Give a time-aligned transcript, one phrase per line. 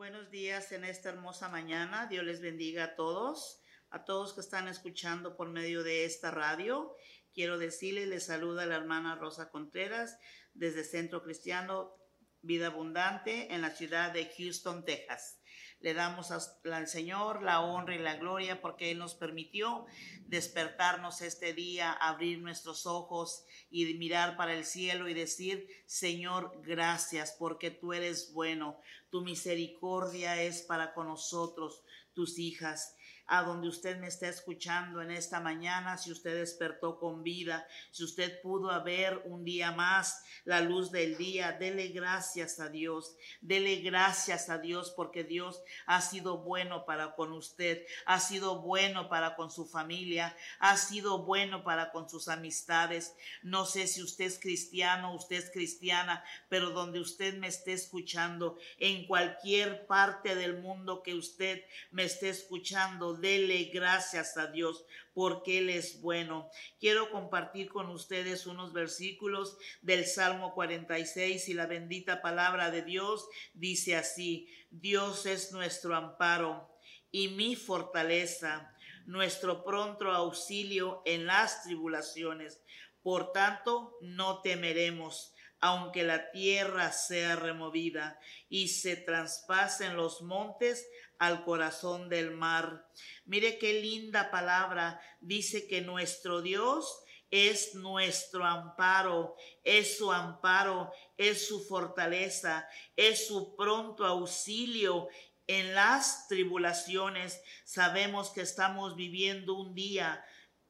[0.00, 2.06] Buenos días en esta hermosa mañana.
[2.06, 3.60] Dios les bendiga a todos,
[3.90, 6.96] a todos que están escuchando por medio de esta radio.
[7.34, 10.16] Quiero decirles, les saluda la hermana Rosa Contreras
[10.54, 11.98] desde Centro Cristiano
[12.42, 15.40] Vida Abundante en la ciudad de Houston, Texas.
[15.80, 19.86] Le damos al Señor la honra y la gloria porque Él nos permitió
[20.26, 27.34] despertarnos este día, abrir nuestros ojos y mirar para el cielo y decir, Señor, gracias
[27.38, 28.78] porque tú eres bueno,
[29.08, 31.82] tu misericordia es para con nosotros,
[32.12, 32.94] tus hijas
[33.30, 38.02] a donde usted me está escuchando en esta mañana, si usted despertó con vida, si
[38.02, 43.76] usted pudo haber un día más la luz del día, dele gracias a Dios, dele
[43.76, 49.36] gracias a Dios porque Dios ha sido bueno para con usted, ha sido bueno para
[49.36, 53.14] con su familia, ha sido bueno para con sus amistades.
[53.42, 58.58] No sé si usted es cristiano, usted es cristiana, pero donde usted me esté escuchando,
[58.78, 65.58] en cualquier parte del mundo que usted me esté escuchando, dele gracias a Dios porque
[65.58, 66.50] Él es bueno.
[66.78, 73.28] Quiero compartir con ustedes unos versículos del Salmo 46 y la bendita palabra de Dios
[73.54, 76.70] dice así, Dios es nuestro amparo
[77.10, 78.74] y mi fortaleza,
[79.06, 82.62] nuestro pronto auxilio en las tribulaciones.
[83.02, 90.86] Por tanto, no temeremos aunque la tierra sea removida y se traspasen los montes
[91.18, 92.86] al corazón del mar.
[93.26, 95.00] Mire qué linda palabra.
[95.20, 102.66] Dice que nuestro Dios es nuestro amparo, es su amparo, es su fortaleza,
[102.96, 105.08] es su pronto auxilio
[105.46, 107.40] en las tribulaciones.
[107.64, 110.24] Sabemos que estamos viviendo un día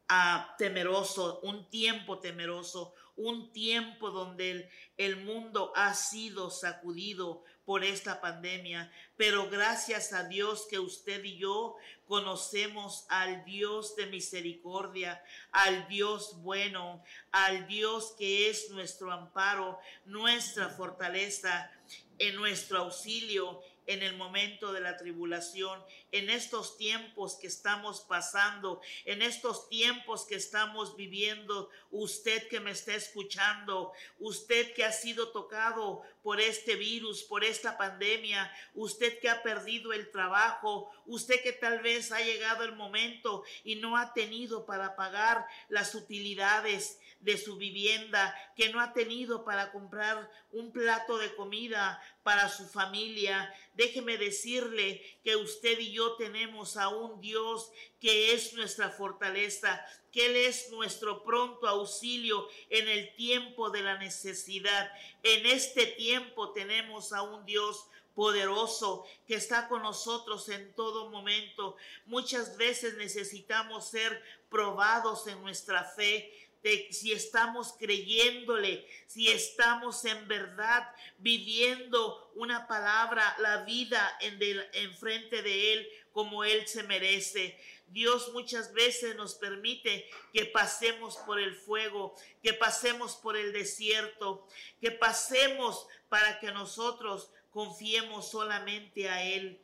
[0.09, 7.85] ah, temeroso, un tiempo temeroso, un tiempo donde el, el mundo ha sido sacudido por
[7.85, 15.23] esta pandemia, pero gracias a Dios que usted y yo conocemos al Dios de misericordia,
[15.53, 21.71] al Dios bueno, al Dios que es nuestro amparo, nuestra fortaleza,
[22.19, 28.81] en nuestro auxilio en el momento de la tribulación, en estos tiempos que estamos pasando,
[29.05, 35.31] en estos tiempos que estamos viviendo, usted que me está escuchando, usted que ha sido
[35.33, 41.53] tocado por este virus, por esta pandemia, usted que ha perdido el trabajo, usted que
[41.53, 47.37] tal vez ha llegado el momento y no ha tenido para pagar las utilidades de
[47.37, 53.55] su vivienda, que no ha tenido para comprar un plato de comida para su familia.
[53.75, 57.71] Déjeme decirle que usted y yo tenemos a un Dios
[58.01, 63.99] que es nuestra fortaleza, que Él es nuestro pronto auxilio en el tiempo de la
[63.99, 64.91] necesidad.
[65.23, 71.77] En este tiempo tenemos a un Dios poderoso que está con nosotros en todo momento.
[72.07, 76.33] Muchas veces necesitamos ser probados en nuestra fe
[76.63, 80.87] de si estamos creyéndole, si estamos en verdad
[81.19, 84.39] viviendo una palabra, la vida en,
[84.73, 87.59] en frente de Él como Él se merece.
[87.91, 94.47] Dios muchas veces nos permite que pasemos por el fuego, que pasemos por el desierto,
[94.81, 99.61] que pasemos para que nosotros confiemos solamente a Él.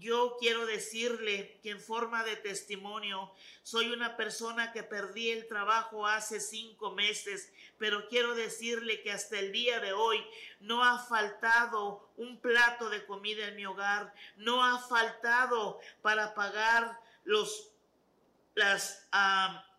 [0.00, 6.06] Yo quiero decirle que en forma de testimonio soy una persona que perdí el trabajo
[6.06, 10.22] hace cinco meses, pero quiero decirle que hasta el día de hoy
[10.60, 17.00] no ha faltado un plato de comida en mi hogar, no ha faltado para pagar
[17.24, 17.68] los
[18.54, 19.08] las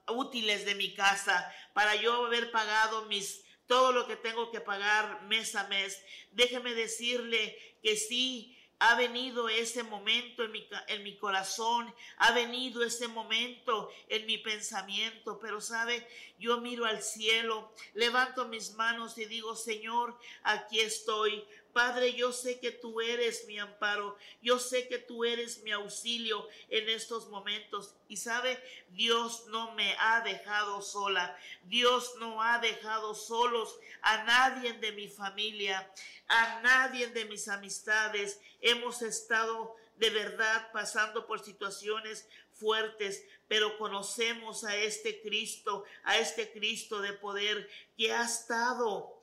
[0.08, 5.24] útiles de mi casa, para yo haber pagado mis todo lo que tengo que pagar
[5.24, 6.04] mes a mes.
[6.31, 12.84] Déjeme decirle que sí ha venido ese momento en mi, en mi corazón, ha venido
[12.84, 16.06] ese momento en mi pensamiento, pero sabe,
[16.38, 22.59] yo miro al cielo, levanto mis manos y digo, Señor, aquí estoy, Padre, yo sé
[22.59, 27.95] que tú eres mi amparo, yo sé que tú eres mi auxilio en estos momentos.
[28.07, 34.74] Y sabe, Dios no me ha dejado sola, Dios no ha dejado solos a nadie
[34.74, 35.92] de mi familia,
[36.27, 38.39] a nadie de mis amistades.
[38.62, 46.51] Hemos estado de verdad pasando por situaciones fuertes, pero conocemos a este Cristo, a este
[46.51, 47.68] Cristo de poder
[47.98, 49.23] que ha estado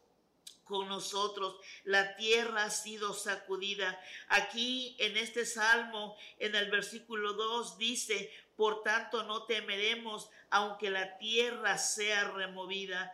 [0.71, 1.57] con nosotros.
[1.83, 4.01] La tierra ha sido sacudida.
[4.29, 11.19] Aquí en este salmo, en el versículo 2, dice, por tanto no temeremos aunque la
[11.19, 13.13] tierra sea removida.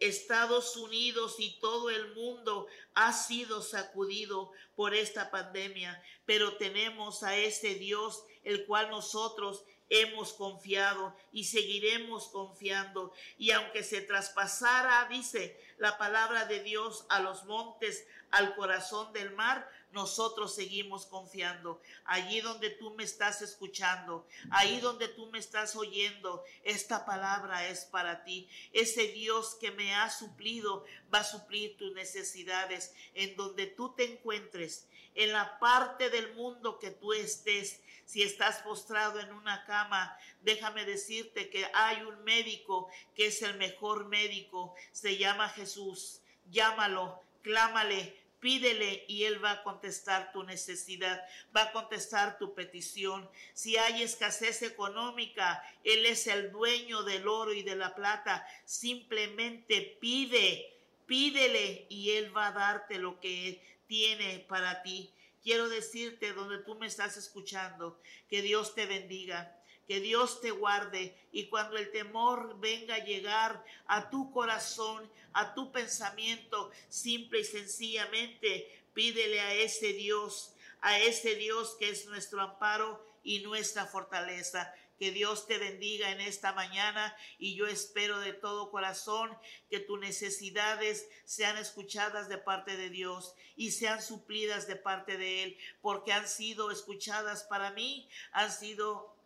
[0.00, 7.36] Estados Unidos y todo el mundo ha sido sacudido por esta pandemia, pero tenemos a
[7.36, 13.12] ese Dios el cual nosotros hemos confiado y seguiremos confiando.
[13.36, 19.32] Y aunque se traspasara, dice la palabra de Dios, a los montes, al corazón del
[19.32, 21.80] mar, nosotros seguimos confiando.
[22.04, 27.84] Allí donde tú me estás escuchando, ahí donde tú me estás oyendo, esta palabra es
[27.84, 28.48] para ti.
[28.72, 34.04] Ese Dios que me ha suplido va a suplir tus necesidades en donde tú te
[34.04, 37.80] encuentres, en la parte del mundo que tú estés.
[38.04, 43.56] Si estás postrado en una cama, déjame decirte que hay un médico que es el
[43.56, 44.74] mejor médico.
[44.90, 46.20] Se llama Jesús.
[46.50, 51.24] Llámalo, clámale, Pídele y Él va a contestar tu necesidad,
[51.56, 53.30] va a contestar tu petición.
[53.54, 58.44] Si hay escasez económica, Él es el dueño del oro y de la plata.
[58.64, 60.74] Simplemente pide,
[61.06, 65.12] pídele y Él va a darte lo que tiene para ti.
[65.42, 71.14] Quiero decirte donde tú me estás escuchando, que Dios te bendiga que Dios te guarde
[71.32, 77.44] y cuando el temor venga a llegar a tu corazón, a tu pensamiento, simple y
[77.44, 84.72] sencillamente pídele a ese Dios, a ese Dios que es nuestro amparo y nuestra fortaleza.
[85.02, 89.36] Que Dios te bendiga en esta mañana y yo espero de todo corazón
[89.68, 95.42] que tus necesidades sean escuchadas de parte de Dios y sean suplidas de parte de
[95.42, 99.16] Él, porque han sido escuchadas para mí, han sido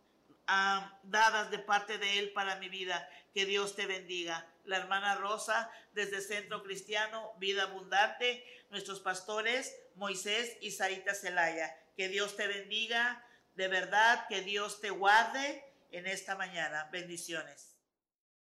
[1.03, 3.07] dadas de parte de Él para mi vida.
[3.35, 4.51] Que Dios te bendiga.
[4.65, 11.79] La hermana Rosa desde Centro Cristiano, Vida Abundante, nuestros pastores Moisés y Sarita Celaya.
[11.95, 13.23] Que Dios te bendiga.
[13.53, 16.89] De verdad, que Dios te guarde en esta mañana.
[16.91, 17.76] Bendiciones.